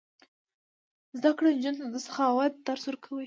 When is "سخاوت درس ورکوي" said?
2.05-3.19